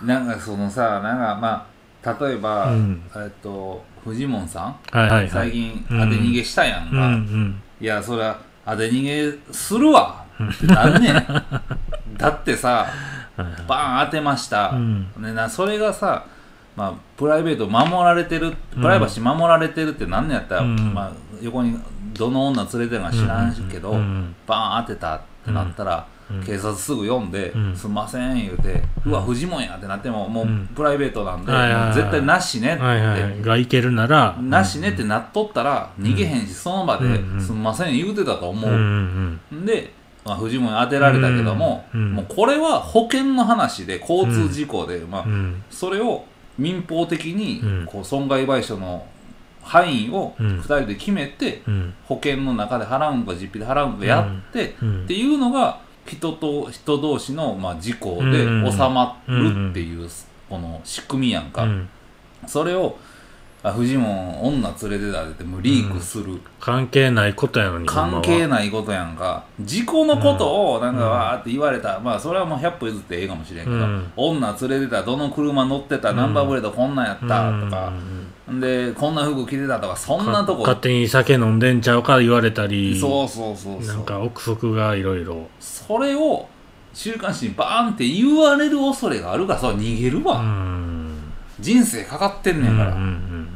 [0.02, 1.68] なんかそのさなんかま
[2.04, 3.02] あ例えば、うん。
[3.16, 5.30] えっとフジモンさん、はいはいはい。
[5.30, 7.62] 最近うん当て逃げしたやんうんか、うん。
[7.82, 10.26] いやそりゃ当て逃げするわ。
[10.42, 11.16] ってなんねん。
[12.18, 12.88] だってさ
[13.68, 15.12] バーン当てました、うん。
[15.22, 16.26] でなそれがさ、
[16.80, 20.94] まあ、プライベート守られてるプライバシー守られてるってなんねやったら、うん。
[20.94, 21.12] まあ、
[21.42, 21.78] 横に
[22.14, 23.98] どの女連れてるのか知らんけど、うん。
[23.98, 26.42] うんバーン当てたってなったら、うん。
[26.42, 27.76] 警察すぐ読んで「うん。
[27.76, 30.70] すんません」言うて「うわフジモンや」ってなってももううん。
[30.74, 31.52] プライベートなんで、
[31.94, 33.42] 絶対なしねって、はいはい。
[33.42, 34.38] がいけるなら。
[34.42, 38.72] なしねってなっとったら逃げへんし、その場でうんうん「すんません」言うてたと思う。
[38.72, 38.78] んう
[39.52, 39.66] う、ん。
[39.66, 45.26] で、まあ、フジモンに当てられたけども、もうこれは保険の話で交通事故で、まあ
[45.70, 46.24] それを
[46.60, 47.86] 民法的にうん。
[47.86, 49.06] こう損害賠償の
[49.62, 50.60] 範囲をうん。
[50.60, 51.94] 2人で決めて、うん。
[52.06, 55.04] 保険の中で払うんか実費で払うんかやって、うん。
[55.06, 58.72] っていうのが人と人同士のまあ事故でうん。
[58.72, 60.08] 収まるっていう
[60.50, 61.90] この仕組みやんか、うん。
[62.46, 62.98] それを
[63.62, 69.44] あフジモン女連れてたってもうリークする、関係ないことやのに関係ないことやんか。
[69.60, 74.12] 事故のことをなんかわーって言われた、まあそれはもう100歩譲ってええかもしれんけど、うん。
[74.16, 77.28] 女連れてたどの車乗ってたナンバープレートこんなんやったと
[77.70, 77.92] か、
[78.62, 80.62] でこんな服着てたとかそんなとこ。
[80.62, 83.96] 勝手に酒飲んでんちゃうか言われたりそうそうそうそう。
[83.96, 85.50] なんか憶測がいろいろ。
[85.60, 86.48] それを
[86.94, 90.99] 週刊誌にバーンって言われる恐れがあるからそう逃げるわ、うん
[91.60, 93.50] 人生かかってんねんから、うんうん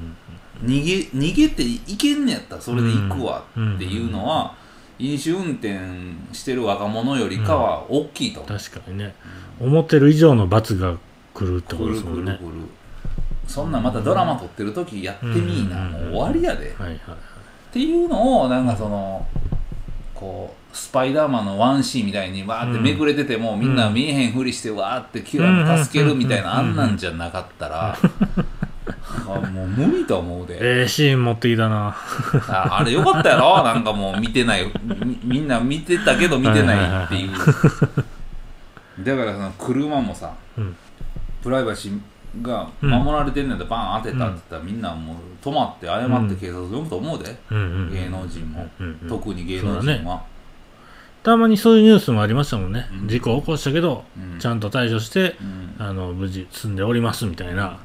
[0.63, 4.55] 逃げ逃げていけんねやったらそれで行くわっていうのは、
[4.97, 5.77] 飲酒運転
[6.31, 9.13] してる若者よりかは大きいと思う、確かにね。
[9.59, 10.97] 思ってる以上の罰が
[11.33, 12.39] 来るってことですもんね。
[13.45, 16.97] そんなんまたドラマ撮ってる時やってみいな、うんもう終わりやで、はいはい。
[16.97, 16.97] っ
[17.73, 19.27] ていうのをなんかその
[20.13, 27.97] こうスパイダーマンのワンシーンみたいにわーってめくれてても、みんな見えへんふりしてわーってキラー助けるみたいな、うんあんなんじゃなかったら、
[29.27, 31.95] あもう無理と思うで、ええシーン持ってきたな。
[32.47, 33.63] ああれよかったやろ？
[33.63, 34.71] なんかもう見てない。
[34.83, 37.31] みみんな見てたけど見てないっていう。
[39.03, 40.75] だからその車もさ、うん。
[41.41, 41.99] プライバシー
[42.41, 48.67] が守られてんねんでバーン当てたって言ったら、みんなもう止まって謝って警察呼ぶと思うで、芸能人も、
[49.07, 50.23] 特に芸能人は、
[51.23, 53.07] たまにそういうニュースもありましたもんね、うん。
[53.07, 54.39] 事故を起こしたけど、うん。
[54.39, 55.75] ちゃんと対処してうん。
[55.79, 57.53] あの無事済んでおりますみたいな。
[57.53, 57.77] うんうんうん。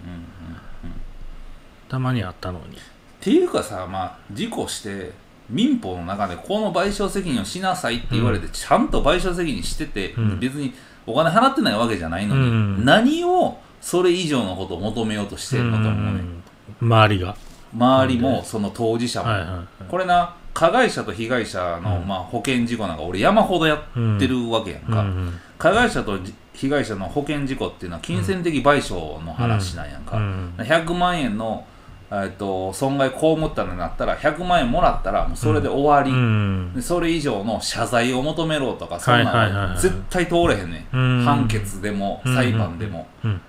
[1.88, 2.76] たまにあったのに。
[2.76, 2.78] っ
[3.20, 5.12] ていうかさ、まあ、事故して
[5.48, 10.40] 民法の中でこの賠償責任をしなさいって言われて、ちゃんと賠償責任してて、うん。
[10.40, 10.74] 別に
[11.06, 12.84] お金払ってないわけじゃないのに、うん。
[12.84, 16.42] 何をそれ以上のことを求めようとしてるのと思うね、ん。
[16.80, 17.36] 周りが。
[17.76, 19.66] 周りもその当事者も、はいはいはい。
[19.88, 22.08] これな加害者と被害者の、うん。
[22.08, 30.54] まあ、保険事故なんか俺山ほどやってるわけやんか、うんうん加害者とじ被害者の保険事故っていうのは金銭的賠償の話なんやんか、うん。
[30.56, 31.66] 100万円の、
[32.12, 36.72] えっと損害被ったのになったら100万円もらったらもうそれで終わり、うん。
[36.74, 41.24] でそれ以上の謝罪を求めろとかそんなはいはいはいはいの絶対通れへんねん、うん。
[41.24, 42.34] 判決でもうん。
[42.36, 43.40] 裁判でも、うん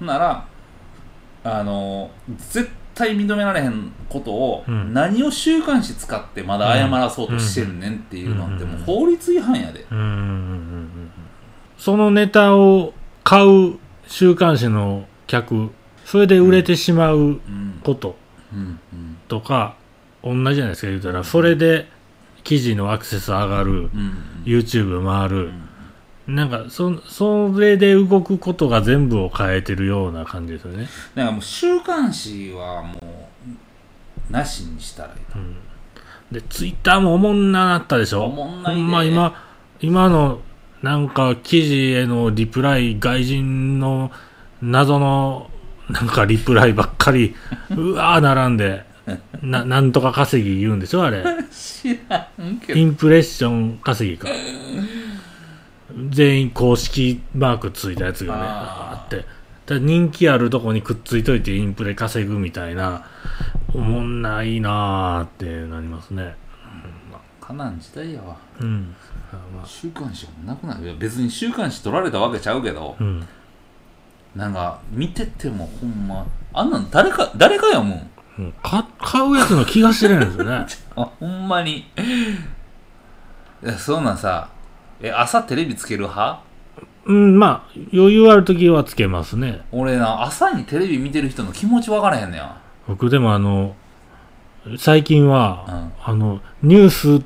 [0.00, 0.46] なら
[1.44, 2.10] あの
[2.50, 4.92] 絶対認められへんことを、うん。
[4.92, 9.86] 何を週刊誌使ってまだ謝らそうとしてんねんっていうのってもう法律違反やで、
[11.78, 12.92] そのネタを
[13.24, 15.70] 買う週刊誌の客
[16.04, 17.80] それで売れてしまううん。
[17.82, 18.16] こと
[19.28, 19.76] とか、
[20.22, 20.88] 同じじゃないですか。
[20.88, 21.88] 言うたらそれで
[22.44, 24.12] 記事のアクセス上がるうん。
[24.44, 25.68] YouTube 回るうん
[26.34, 33.28] なんかそそれで動くことが全部を変えてるような感じですよね、だからもう週刊誌はも
[34.30, 35.42] うなしにしたらいいとう。
[35.42, 35.56] ん、
[36.30, 38.24] で Twitter もおもんななったでしょ？
[38.24, 39.44] おもんないでほんま今
[39.80, 40.40] 今の
[40.82, 44.10] なんか記事へのリプライ外人の
[44.62, 45.50] 謎の
[45.90, 47.34] なんかリプライばっかり
[47.76, 48.84] うわー並んで
[49.42, 51.24] ななんとか稼ぎ言うんでしょあれ。
[51.50, 52.78] 知らんけど。
[52.78, 54.28] インプレッション稼ぎか
[56.12, 59.24] 全員公式マークついたやつがねあって。
[59.64, 63.06] だ人気あるとこにくっついといてインプレ稼ぐみたいな
[63.74, 66.36] おもんないなーってなりますね。
[67.40, 68.36] かなん時代やわ。
[68.60, 68.94] うん。
[69.54, 70.96] まあ週刊誌もなくなる。
[70.96, 73.26] 別に週刊誌取られたわけちゃうけどうん。
[74.36, 78.10] なんか見ててもほんまあんなん誰か誰か読むん。
[78.38, 78.52] うん。
[78.62, 80.66] か買うやつの気が知れないですよね。
[80.96, 81.78] あ ほんまに。
[81.78, 84.48] いやそんなんさ
[85.02, 86.40] え朝テレビつける派？
[87.04, 89.62] うんまあ余裕ある時はつけますね。
[89.72, 92.56] 俺な朝にテレビ見てる人の気持ち分からへんねや。
[92.86, 93.74] 僕でもあの
[94.78, 95.92] 最近は、うん。
[96.04, 97.24] あのニュース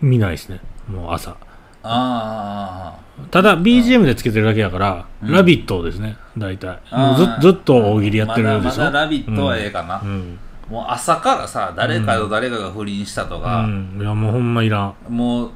[0.00, 0.60] 見ないですね。
[0.88, 1.36] もう朝。
[1.82, 2.96] あ
[3.30, 5.32] ただ BGM でつけてるだけやから、うん。
[5.32, 6.16] ラビットですね。
[6.36, 6.78] 大体。
[6.90, 10.38] あもうーずずっと大喜利やってるでしょ、まだまだラビットはええかな、うん、
[10.70, 14.94] もう朝からさ誰かと誰かが不倫したとうか、ん、いやもうほんまいらん。
[15.08, 15.50] もう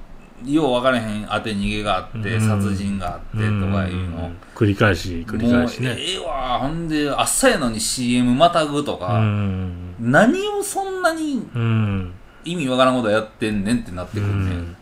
[0.46, 2.40] よう分からへん当て逃げがあって、うん。
[2.40, 3.44] 殺人があってとか
[3.86, 4.36] いうの、ん。
[4.54, 5.88] 繰り返し繰り返しね。
[5.90, 9.94] もうええわほんで朝やのに CM またぐとうか、ん。
[10.00, 12.12] 何をそんなにうん。
[12.44, 14.76] 意味わからんことやってんねんってなってくうるね、ん。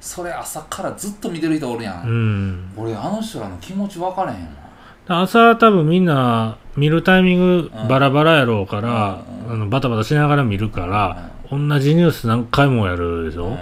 [0.00, 2.72] それ朝からずっと見てる人おるやん、うん。
[2.76, 4.50] 俺あの人らの気持ち分からへんわ。
[5.22, 7.88] 朝多分みんな見るタイミングうん。
[7.88, 13.56] バラバラやろうから、あのバタバタしながら見るから、同じニュース何回もやるでしょ、うん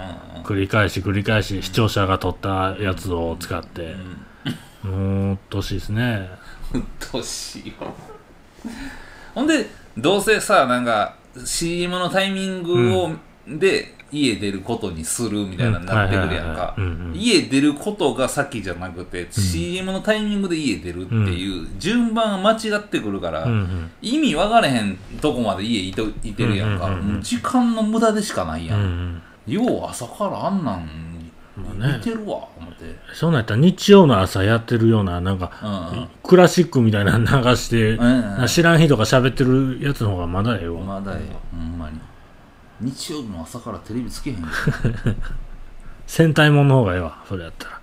[0.49, 3.93] 繰り返し繰り返し視聴者が撮ったやつを使って。
[4.83, 6.27] う、んもううっとうしいですね。
[6.73, 7.93] うっとうしいわ
[9.35, 13.11] ほんでどうせさなんか CM のタイミングを、
[13.47, 16.75] で家出ることにするみたいなになってくるやんか。
[17.13, 23.91] 家出ることが先じゃなくて、CM のタイミングで家出るっていう順番が間違ってくるから、うんうん。
[24.01, 26.89] 意味分かれへんとこまで家いといてるやんか、
[27.21, 30.87] 時間の無駄でしかないや、うんんよう朝からあんなん
[31.57, 35.51] 見てるわ思って、そうなんやったら日曜の朝やってるようななんか
[35.93, 41.19] うんクラシックみたいなの流して、うんうん知らん人が喋ってるやつの方がまだええわ、まだよ
[41.51, 41.99] ほんまに。
[42.81, 44.47] 日曜日の朝からテレビつけへんよ。
[46.07, 47.79] 戦隊もんの方がええわそれやったら。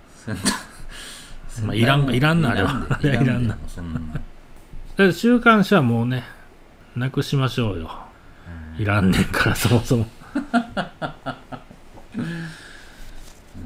[1.49, 2.87] 戦まあいらんいらんなあれは。
[3.01, 3.99] いらんで いらんなそんな
[4.97, 6.23] で週刊誌はもうね
[6.95, 7.91] なくしましょうよ
[8.79, 10.07] いらんねんからそもそも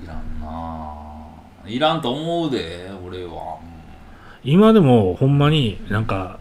[0.03, 1.29] いらんなあ
[1.65, 3.59] いらんと思うで俺は。
[4.43, 6.39] 今でもほんまになんか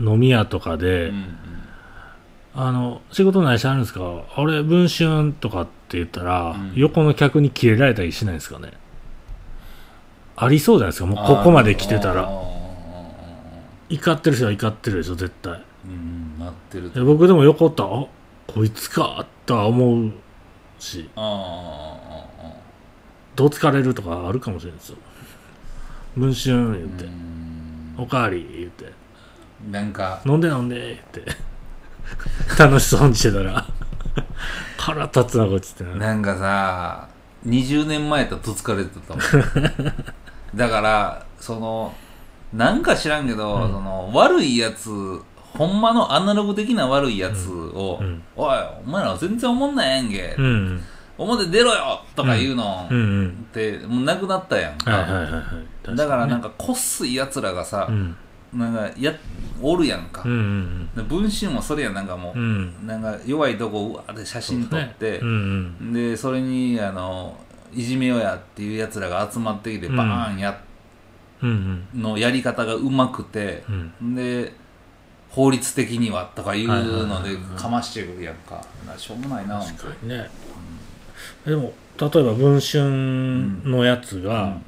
[0.00, 1.38] 飲み屋とかで、うんうん。
[2.54, 4.24] あの仕事何してあるんですか？
[4.38, 6.72] 俺文春とかって言ったら、うん。
[6.74, 8.72] 横の客にキレられたりしないですかね？
[10.36, 11.06] ありそうじゃないですか？
[11.06, 12.30] もうここまで来てたら。
[13.88, 15.62] 怒ってる人は怒ってるでしょ絶対。
[15.84, 18.06] うんなってるで僕でも横おったらあ
[18.48, 20.12] こいつかとは思う
[20.80, 21.08] し。
[21.14, 21.95] ああ
[23.36, 24.96] どつかれるとかあるかもしれないですよ。
[26.16, 27.04] 文春言って。
[27.98, 28.92] おかわり言って。
[29.70, 30.22] なんか。
[30.24, 31.22] 飲んで飲んでって。
[32.58, 33.64] 楽しそうにしてたら。
[34.78, 37.08] 腹立つなこいつってななんかさ
[37.46, 39.22] 20年前とどつかれてたもん。
[40.54, 41.94] だからその
[42.52, 43.72] なんか知らんけど、うん。
[43.72, 44.88] その悪いやつ
[45.34, 48.22] ほんまのアナログ的な悪いやつを「うん。
[48.36, 50.82] おいお前ら全然おもんないやんけ、うん
[51.18, 52.96] 表出ろよ!」とか言うのうん。
[52.96, 55.06] うんってもうなくなったやんか、
[55.94, 58.16] だからなんかかこっすいやつらがさう、ん。
[58.52, 59.12] なんかや
[59.60, 60.22] おるやんか。
[60.24, 62.86] うんう、んで文春もそれやんなんかもう、うん。
[62.86, 65.92] なんか弱いとこうわーって写真撮って、うんうん。
[65.92, 67.34] でそれにあの
[67.74, 69.96] いじめようやっていうやつらが集まってきてうん。
[69.96, 70.58] バーンや
[71.42, 73.64] うんのやり方がうまくて
[74.00, 74.14] う、ん。
[74.14, 74.52] で
[75.30, 76.68] 法律的にはとかいう
[77.06, 78.62] のではいかましてくるやんか。
[78.86, 80.30] なしょうもないな確かにね
[81.46, 82.84] でも例えば文春
[83.70, 84.58] のやつが、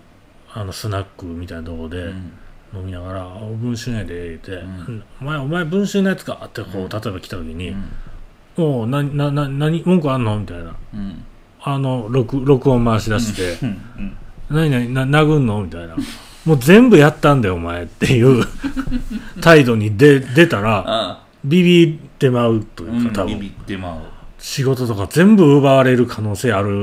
[0.52, 2.32] あのスナックみたいなとこでうん。
[2.74, 5.02] 飲みながら「あ文春やで」言って、うん。
[5.22, 6.88] お前お前文春のやつか?」ってこう、うん。
[6.90, 7.84] 例えば来た時にうん
[8.58, 10.74] 「おうななな何文句あんの?」みたいな。
[10.94, 11.24] うん。
[11.62, 13.78] あの録録音回し出してうん。
[13.98, 14.12] うん
[14.50, 15.96] 「何何な殴んの?」みたいな
[16.44, 18.44] 「もう全部やったんだよお前」っていう
[19.40, 23.32] 態度に出出たらあビビってまうというか多分。
[23.32, 24.00] うんビビってまう
[24.38, 26.82] 仕事とか全部奪われる可能性ある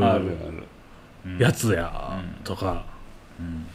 [1.40, 2.44] やつやうん。
[2.44, 2.86] とか。
[3.40, 3.66] うんうん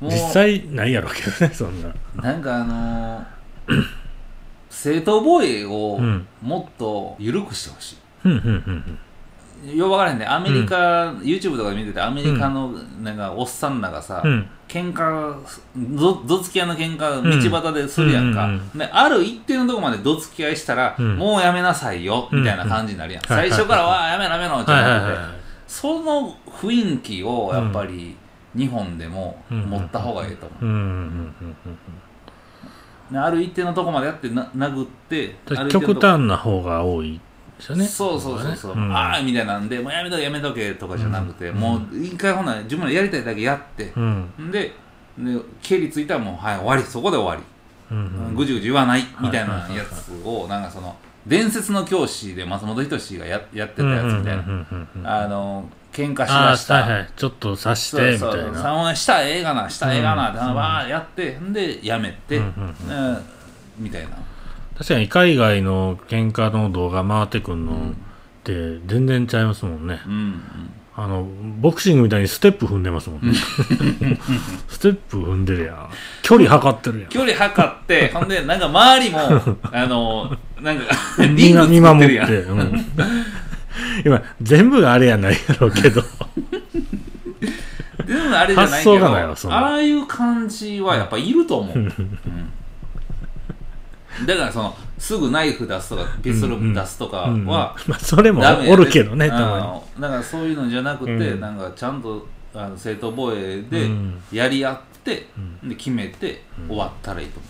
[0.00, 1.94] もう実際ないやろうけどねそんな。
[2.16, 3.82] なんかあのー
[4.68, 6.26] 正当防衛をうん。
[6.40, 8.98] もっと緩くしてほしい、うんうんうん
[9.64, 12.72] よう分からへんねアメリカ、YouTube とかで見ててアメリカの
[13.02, 14.48] なんかおっさんらがさ、うん。
[14.66, 15.36] 喧嘩
[15.76, 21.16] どどつき合いの喧嘩道端でするやんか、うんうんである一定のとこまでどつき合いしたら、うん。
[21.16, 23.36] もうやめなさいよみたいな感じになるやん、うん。
[23.36, 25.30] うん最初からはやめろやめろじゃはいはいなくて、は
[25.66, 28.16] その雰囲気をやっぱり
[28.56, 30.64] 日本でも持った方がいいと思う、
[33.14, 35.36] ある一定のとこまでやってな殴って
[35.70, 37.20] 極端な方が多い
[37.62, 37.86] ですよね。
[37.86, 38.92] そうそうそうそう、ん。
[38.92, 41.56] ああみたいなんでもうやめとけやめとけとかじゃなくて、うん。
[41.56, 44.50] もう一回ほんなら自分らやりたいだけやって、うん。
[44.50, 44.72] で
[45.18, 46.82] で蹴りついたらもうはい終わり。
[46.82, 47.44] そこで終わ
[47.90, 47.96] り、
[48.34, 54.42] ぐじゅぐじゅ言わないみたいなやつをなんかその伝説の教師で松本人志がややってたやつみたいな、
[55.04, 56.78] あの喧嘩しあだした。
[56.78, 57.10] あはいはい。
[57.14, 58.94] ちょっと刺してみたいな。
[58.94, 60.90] したらええがなしたらええがなって、うん。
[60.90, 63.06] やってんでやめて、うんうんうん。
[63.10, 63.18] うん
[63.78, 64.10] みたいな
[64.82, 67.94] 確かに海外の喧嘩の動画回ってくんのっ
[68.42, 70.00] て全然ちゃいますもんね。
[70.04, 70.42] うんうん
[70.94, 71.26] あの
[71.58, 73.32] ボクシングみたいにステップ踏んでますもんね。
[74.68, 75.90] ステップ踏んでるやん。
[76.20, 77.08] 距離測ってるやん。
[77.08, 79.18] 距離測ってほんでなんか周りも
[79.72, 80.84] あのなんか
[81.34, 82.26] リン見守っるやん。
[82.26, 82.84] て、うん。
[84.04, 86.02] 今全部があれやないやろうけど。
[88.04, 88.98] でもあれじゃない発け
[89.48, 92.18] どああいう感じはやっぱいると思う、 うん
[94.26, 101.40] だからそのすぐナイフ出すとかピストル出すとかは、うんまあそれもおるけどねたまうんだからそういうのじゃなくて、うん。
[101.40, 104.22] なんかちゃんとあの正当防衛にでうん。
[104.32, 105.26] やり合って、
[105.64, 107.48] うで決めて終わったらいいと思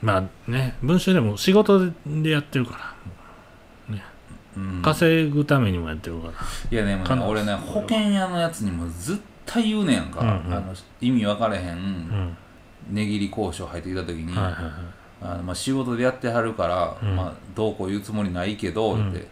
[0.00, 2.94] まあね文集でも仕事でやってるか
[3.88, 3.96] ら。
[4.56, 4.82] う、うん。
[4.82, 6.32] 稼ぐためにもやってるから。
[6.70, 10.54] いやねもね俺ね保険屋のやつにも絶対言うねやんか、うんうん。
[10.54, 12.36] あの意味分かれへんうん
[12.90, 14.72] 値切り交渉入ってきた時に、はいはいはい。
[15.20, 17.16] あのまあ、仕事でやってはるから、うん。
[17.16, 19.10] まあ、どうこう言うつもりないけど、うん。
[19.10, 19.26] って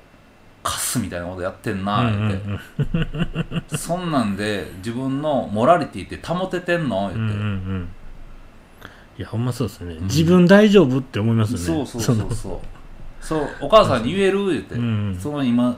[0.62, 7.10] カスみたいなことやってんうな、んって、うん そんなんで自分のモラリティって保ててんの？
[7.14, 7.88] うんうんう言って、ん。
[9.18, 10.02] いやほんまそうですね、ん。
[10.04, 11.58] 自分大丈夫って思いますね。
[11.58, 12.58] そうそうそうのそう。
[13.24, 14.44] そうお母さんに言える？
[14.48, 15.76] 言って、うんその今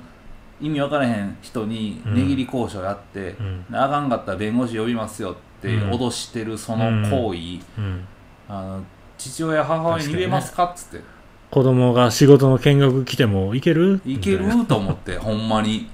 [0.60, 3.76] 意味分からへん人に値切り交渉やって、うん。
[3.76, 5.90] あかんかったら弁護士呼びますよってうん。
[5.90, 8.06] 脅してるその行為、うん。
[8.48, 8.84] あの
[9.16, 10.64] 父親母親に言えますか？
[10.64, 11.04] っつって。
[11.50, 14.00] 子供が仕事の見学来てもいける？
[14.04, 14.64] いける？
[14.66, 15.88] と思ってほんまに。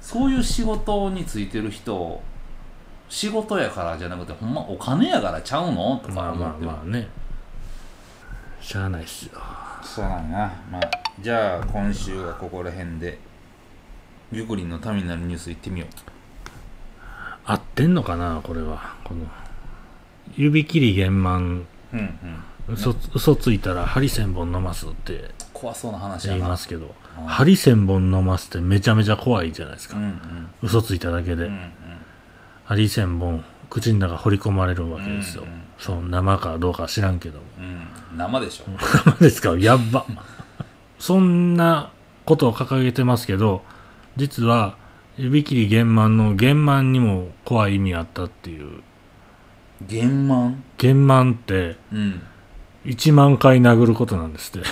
[0.00, 2.20] そういう仕事についてる人
[3.08, 5.98] 仕事やからじゃなくてほんまお金やからちゃうの？
[6.02, 7.08] とかまあまあ思ってまあね。
[8.60, 9.40] しゃあないっすよ。
[9.82, 10.38] そうなんや。
[10.38, 10.38] な、
[10.70, 10.90] まあ、
[11.20, 13.18] じゃあ今週はここら辺で
[14.32, 15.86] ゆくりんのためになるニュースいってみよ
[17.50, 18.94] 合ってんのかなこれは。
[19.04, 19.20] この
[20.36, 22.00] 指切り玄満ううん
[22.68, 22.74] うん。
[22.74, 27.26] 嘘嘘ついたら針千本飲ますって怖そうな話言いますけどうん。
[27.26, 30.48] 針千本飲ますってめちゃめちゃ怖いじゃないですか、うんうん。
[30.62, 31.72] 嘘ついただけで、うんうん。
[32.66, 35.62] 針千本口の中掘り込まれるわけですよ、うんうん。
[35.78, 37.44] そう生かどうか知らんけども。
[37.58, 38.18] うん。
[38.18, 38.64] 生でしょ。
[38.78, 39.56] 生ですか？
[39.56, 40.04] やっば。
[40.98, 41.90] そんな
[42.26, 43.62] ことを掲げてますけど
[44.16, 44.76] 実は
[45.18, 48.82] 指切り玄満の玄満にも怖い意味あったっていう。
[49.86, 52.22] 玄満玄満ってうん。
[52.84, 54.68] 1万回殴ることなんですって。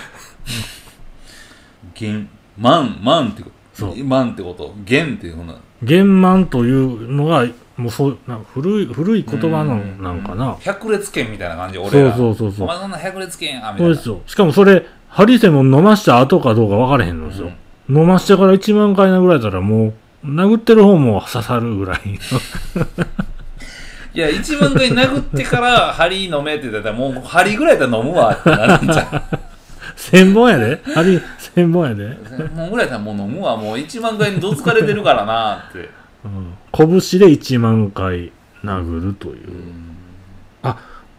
[1.94, 3.86] 玄満満ってこと？
[3.86, 4.05] そう。
[4.05, 4.72] 満ってこと？
[4.84, 7.44] 玄っていうふうな玄満というのが
[7.76, 10.57] もうそうな古い古い言葉のなんかな。
[10.61, 12.64] 百列拳みたいな感じ俺そうらそうそうそう。
[12.66, 14.20] お前そんな百列拳やみたそいうなですよ。
[14.26, 17.51] しかもそれハリセンも飲ました後かどうか分からへんのですよ、
[17.88, 19.94] 飲ましてから1万回殴られたらもう
[20.27, 22.01] 殴ってる方も刺さるぐらい
[24.14, 28.35] いや一万回殴ってから針飲めって言ったらもう針ぐらいだったら飲むわ。
[28.35, 29.22] ってなるんじゃ
[29.95, 30.81] 千本やで。
[30.95, 31.20] ハリ
[31.55, 33.59] 千本やで、んもうぐらいだったらもう飲むわ。
[33.59, 35.91] もう一万回にどつかれてるからなって。
[36.24, 36.89] うん、拳
[37.20, 38.33] で1万回
[38.64, 39.51] 殴るという。
[39.51, 39.97] う、ん。
[40.62, 40.79] あ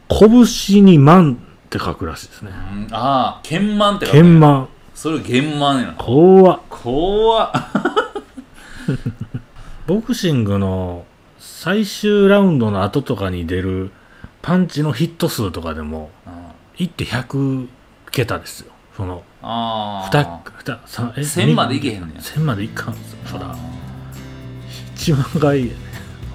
[0.09, 2.51] 拳に万って書くらしいですね。
[2.51, 2.87] うん。
[2.91, 4.69] ああ剣満って書くね剣満。
[4.95, 5.87] それ玄満や。
[5.87, 6.59] な怖っ。
[6.67, 8.06] 怖っ
[9.87, 11.05] ボクシングの
[11.39, 13.91] 最終ラウンドの後とかに出る
[14.41, 16.09] パンチのヒット数とかでも
[16.77, 17.67] 1って100
[18.11, 18.71] 桁ですよ。
[18.95, 22.95] そのあ2あ2三え？1000までいけへんねん1000までいかん。
[22.95, 23.55] すよそらあ
[24.95, 25.59] 1万回。
[25.59, 25.71] やね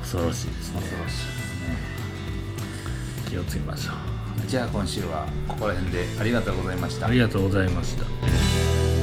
[0.01, 0.79] 恐ろしいですね。
[0.79, 1.77] ー恐ろしいですね。
[3.31, 3.95] 気をつけましょう。
[4.47, 7.07] じゃあ今週はここら辺でありがとうございました。
[7.07, 9.02] ありがとうございました